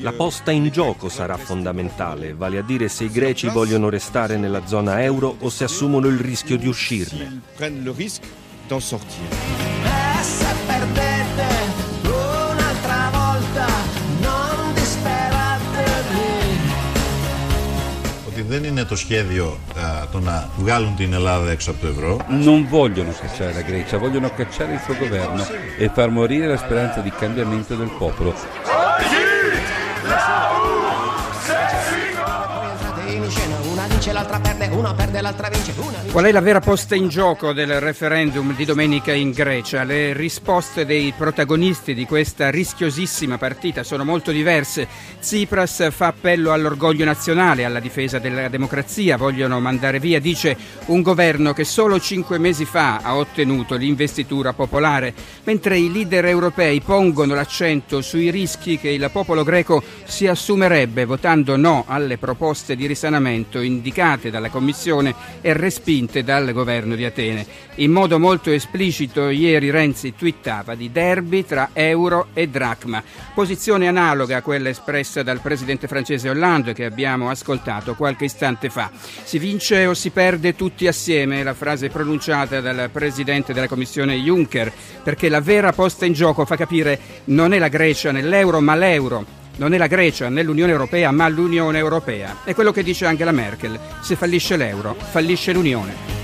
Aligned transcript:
La 0.00 0.10
euh, 0.10 0.12
posta 0.14 0.50
in 0.50 0.68
gioco 0.68 1.08
sarà 1.08 1.38
fondamentale, 1.38 2.34
vale 2.34 2.58
a 2.58 2.62
dire 2.62 2.88
se 2.88 3.04
i 3.04 3.10
greci 3.10 3.48
vogliono 3.48 3.88
restare 3.88 4.36
nella 4.36 4.66
zona 4.66 5.02
euro 5.02 5.36
o 5.40 5.48
se 5.48 5.64
assumono 5.64 6.06
il 6.08 6.18
rischio 6.18 6.56
di 6.56 6.66
uscirne. 6.66 7.40
ότι 18.41 18.41
δεν 18.41 18.63
είναι 18.63 18.83
το 18.83 18.95
σχέδιο 18.95 19.57
α, 19.77 20.07
το 20.11 20.19
να 20.19 20.49
βγάλουν 20.57 20.95
την 20.95 21.13
Ελλάδα 21.13 21.51
έξω 21.51 21.71
από 21.71 21.81
το 21.81 21.87
ευρώ. 21.87 22.17
Non 22.29 22.67
vogliono 22.69 23.11
cacciare 23.21 23.53
la 23.53 23.61
Grecia, 23.61 23.97
vogliono 23.97 24.29
cacciare 24.29 24.73
il 24.73 24.81
suo 24.85 24.95
governo 24.95 25.45
e 25.77 25.89
far 25.93 26.09
morire 26.09 26.47
la 26.47 26.57
speranza 26.57 26.99
di 26.99 27.11
cambiamento 27.19 27.75
del 27.75 27.91
popolo. 27.97 28.33
Scena, 33.32 33.56
una 33.70 33.86
vince, 33.86 34.12
l'altra 34.12 34.38
perde, 34.40 34.66
una 34.66 34.92
perde, 34.92 35.22
l'altra 35.22 35.48
vince, 35.48 35.72
una 35.78 35.88
vince. 36.00 36.12
Qual 36.12 36.24
è 36.26 36.32
la 36.32 36.40
vera 36.40 36.60
posta 36.60 36.94
in 36.94 37.08
gioco 37.08 37.54
del 37.54 37.80
referendum 37.80 38.54
di 38.54 38.66
domenica 38.66 39.14
in 39.14 39.30
Grecia? 39.30 39.84
Le 39.84 40.12
risposte 40.12 40.84
dei 40.84 41.14
protagonisti 41.16 41.94
di 41.94 42.04
questa 42.04 42.50
rischiosissima 42.50 43.38
partita 43.38 43.84
sono 43.84 44.04
molto 44.04 44.32
diverse. 44.32 44.86
Tsipras 45.18 45.90
fa 45.92 46.08
appello 46.08 46.52
all'orgoglio 46.52 47.06
nazionale, 47.06 47.64
alla 47.64 47.80
difesa 47.80 48.18
della 48.18 48.48
democrazia, 48.48 49.16
vogliono 49.16 49.58
mandare 49.60 49.98
via, 49.98 50.20
dice, 50.20 50.54
un 50.86 51.00
governo 51.00 51.54
che 51.54 51.64
solo 51.64 51.98
cinque 51.98 52.36
mesi 52.36 52.66
fa 52.66 52.98
ha 52.98 53.16
ottenuto 53.16 53.76
l'investitura 53.76 54.52
popolare, 54.52 55.14
mentre 55.44 55.78
i 55.78 55.90
leader 55.90 56.26
europei 56.26 56.82
pongono 56.82 57.34
l'accento 57.34 58.02
sui 58.02 58.30
rischi 58.30 58.76
che 58.76 58.90
il 58.90 59.08
popolo 59.10 59.42
greco 59.42 59.82
si 60.04 60.26
assumerebbe 60.26 61.06
votando 61.06 61.56
no 61.56 61.84
alle 61.86 62.18
proposte 62.18 62.76
di 62.76 62.84
risanamento 62.84 63.20
indicate 63.30 64.30
dalla 64.30 64.50
Commissione 64.50 65.14
e 65.40 65.52
respinte 65.52 66.22
dal 66.24 66.52
governo 66.52 66.94
di 66.94 67.04
Atene. 67.04 67.46
In 67.76 67.90
modo 67.90 68.18
molto 68.18 68.50
esplicito 68.50 69.30
ieri 69.30 69.70
Renzi 69.70 70.14
twittava 70.14 70.74
di 70.74 70.92
derby 70.92 71.44
tra 71.44 71.70
euro 71.72 72.28
e 72.34 72.48
dracma, 72.48 73.02
posizione 73.34 73.88
analoga 73.88 74.38
a 74.38 74.42
quella 74.42 74.68
espressa 74.68 75.22
dal 75.22 75.40
presidente 75.40 75.88
francese 75.88 76.28
Hollande 76.28 76.74
che 76.74 76.84
abbiamo 76.84 77.30
ascoltato 77.30 77.94
qualche 77.94 78.26
istante 78.26 78.68
fa. 78.68 78.90
Si 78.92 79.38
vince 79.38 79.86
o 79.86 79.94
si 79.94 80.10
perde 80.10 80.54
tutti 80.54 80.86
assieme, 80.86 81.42
la 81.42 81.54
frase 81.54 81.88
pronunciata 81.88 82.60
dal 82.60 82.90
presidente 82.90 83.52
della 83.52 83.68
Commissione 83.68 84.16
Juncker, 84.16 84.72
perché 85.02 85.28
la 85.28 85.40
vera 85.40 85.72
posta 85.72 86.04
in 86.04 86.12
gioco 86.12 86.44
fa 86.44 86.56
capire 86.56 86.98
non 87.24 87.52
è 87.52 87.58
la 87.58 87.68
Grecia 87.68 88.12
nell'euro 88.12 88.60
ma 88.60 88.74
l'euro. 88.74 89.40
Non 89.56 89.74
è 89.74 89.78
la 89.78 89.86
Grecia 89.86 90.28
né 90.28 90.42
l'Unione 90.42 90.72
Europea, 90.72 91.10
ma 91.10 91.28
l'Unione 91.28 91.78
Europea. 91.78 92.38
È 92.44 92.54
quello 92.54 92.72
che 92.72 92.82
dice 92.82 93.06
Angela 93.06 93.32
Merkel. 93.32 93.78
Se 94.00 94.16
fallisce 94.16 94.56
l'euro, 94.56 94.94
fallisce 94.94 95.52
l'Unione. 95.52 96.21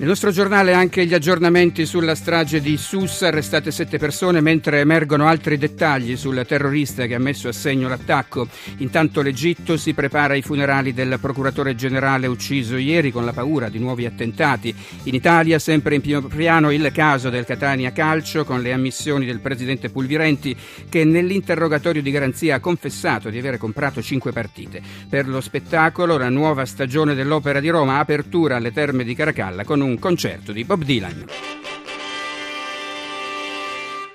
Nel 0.00 0.08
nostro 0.08 0.30
giornale 0.30 0.72
anche 0.72 1.04
gli 1.04 1.12
aggiornamenti 1.12 1.84
sulla 1.84 2.14
strage 2.14 2.62
di 2.62 2.78
Sussa, 2.78 3.26
arrestate 3.26 3.70
sette 3.70 3.98
persone, 3.98 4.40
mentre 4.40 4.80
emergono 4.80 5.26
altri 5.26 5.58
dettagli 5.58 6.16
sul 6.16 6.42
terrorista 6.48 7.04
che 7.04 7.14
ha 7.14 7.18
messo 7.18 7.48
a 7.48 7.52
segno 7.52 7.86
l'attacco. 7.86 8.48
Intanto 8.78 9.20
l'Egitto 9.20 9.76
si 9.76 9.92
prepara 9.92 10.32
ai 10.32 10.40
funerali 10.40 10.94
del 10.94 11.18
procuratore 11.20 11.74
generale 11.74 12.28
ucciso 12.28 12.78
ieri 12.78 13.12
con 13.12 13.26
la 13.26 13.34
paura 13.34 13.68
di 13.68 13.78
nuovi 13.78 14.06
attentati. 14.06 14.74
In 15.02 15.14
Italia 15.14 15.58
sempre 15.58 15.96
in 15.96 16.00
primo 16.00 16.22
piano 16.22 16.70
il 16.70 16.90
caso 16.94 17.28
del 17.28 17.44
Catania 17.44 17.92
Calcio 17.92 18.46
con 18.46 18.62
le 18.62 18.72
ammissioni 18.72 19.26
del 19.26 19.40
presidente 19.40 19.90
Pulvirenti 19.90 20.56
che 20.88 21.04
nell'interrogatorio 21.04 22.00
di 22.00 22.10
garanzia 22.10 22.54
ha 22.54 22.60
confessato 22.60 23.28
di 23.28 23.38
aver 23.38 23.58
comprato 23.58 24.00
cinque 24.00 24.32
partite. 24.32 24.80
Per 25.10 25.28
lo 25.28 25.42
spettacolo 25.42 26.16
la 26.16 26.30
nuova 26.30 26.64
stagione 26.64 27.14
dell'Opera 27.14 27.60
di 27.60 27.68
Roma, 27.68 27.98
apertura 27.98 28.56
alle 28.56 28.72
terme 28.72 29.04
di 29.04 29.14
Caracalla 29.14 29.62
con 29.62 29.88
un 29.90 29.98
concerto 29.98 30.52
di 30.52 30.64
Bob 30.64 30.84
Dylan. 30.84 31.59